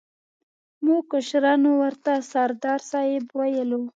موږ 0.85 1.01
کشرانو 1.11 1.69
ورته 1.81 2.11
سردار 2.31 2.79
صاحب 2.91 3.25
ویلو. 3.37 3.81